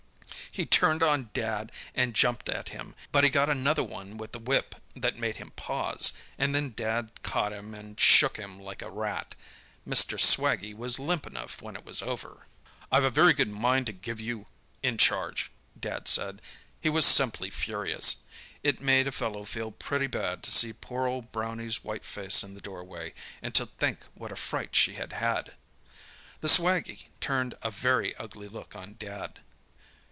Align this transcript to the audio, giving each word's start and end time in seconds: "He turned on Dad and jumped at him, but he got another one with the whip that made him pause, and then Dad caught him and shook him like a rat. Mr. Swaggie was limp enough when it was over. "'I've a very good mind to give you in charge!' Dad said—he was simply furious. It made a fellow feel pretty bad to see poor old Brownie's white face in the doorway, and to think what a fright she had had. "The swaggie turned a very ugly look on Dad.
"He 0.53 0.65
turned 0.65 1.01
on 1.01 1.29
Dad 1.33 1.71
and 1.95 2.13
jumped 2.13 2.49
at 2.49 2.69
him, 2.69 2.93
but 3.13 3.23
he 3.23 3.29
got 3.29 3.49
another 3.49 3.85
one 3.85 4.17
with 4.17 4.33
the 4.33 4.39
whip 4.39 4.75
that 4.97 5.17
made 5.17 5.37
him 5.37 5.51
pause, 5.51 6.11
and 6.37 6.53
then 6.53 6.73
Dad 6.75 7.23
caught 7.23 7.53
him 7.53 7.73
and 7.73 7.97
shook 7.97 8.35
him 8.35 8.59
like 8.59 8.81
a 8.81 8.89
rat. 8.91 9.33
Mr. 9.87 10.19
Swaggie 10.19 10.73
was 10.73 10.99
limp 10.99 11.25
enough 11.25 11.61
when 11.61 11.77
it 11.77 11.85
was 11.85 12.01
over. 12.01 12.47
"'I've 12.91 13.05
a 13.05 13.09
very 13.09 13.31
good 13.31 13.47
mind 13.49 13.85
to 13.85 13.93
give 13.93 14.19
you 14.19 14.45
in 14.83 14.97
charge!' 14.97 15.51
Dad 15.79 16.09
said—he 16.09 16.89
was 16.89 17.05
simply 17.05 17.49
furious. 17.49 18.25
It 18.61 18.81
made 18.81 19.07
a 19.07 19.13
fellow 19.13 19.45
feel 19.45 19.71
pretty 19.71 20.07
bad 20.07 20.43
to 20.43 20.51
see 20.51 20.73
poor 20.73 21.07
old 21.07 21.31
Brownie's 21.31 21.81
white 21.81 22.03
face 22.03 22.43
in 22.43 22.55
the 22.55 22.61
doorway, 22.61 23.13
and 23.41 23.55
to 23.55 23.65
think 23.67 23.99
what 24.15 24.33
a 24.33 24.35
fright 24.35 24.75
she 24.75 24.95
had 24.95 25.13
had. 25.13 25.53
"The 26.41 26.49
swaggie 26.49 27.07
turned 27.21 27.55
a 27.61 27.71
very 27.71 28.13
ugly 28.17 28.49
look 28.49 28.75
on 28.75 28.97
Dad. 28.99 29.39